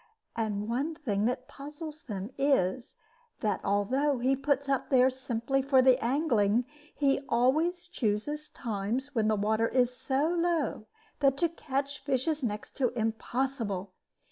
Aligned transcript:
And 0.35 0.67
one 0.67 0.95
thing 0.95 1.25
that 1.25 1.47
puzzles 1.47 2.01
them 2.01 2.31
is, 2.35 2.97
that 3.41 3.61
although 3.63 4.17
he 4.17 4.35
puts 4.35 4.67
up 4.67 4.89
there 4.89 5.11
simply 5.11 5.61
for 5.61 5.79
the 5.83 6.03
angling, 6.03 6.65
he 6.95 7.19
always 7.29 7.87
chooses 7.87 8.49
times 8.49 9.13
when 9.13 9.27
the 9.27 9.35
water 9.35 9.67
is 9.67 9.95
so 9.95 10.27
low 10.27 10.87
that 11.19 11.37
to 11.37 11.49
catch 11.49 11.99
fish 11.99 12.27
is 12.27 12.41
next 12.41 12.75
to 12.77 12.89
impossible. 12.97 13.93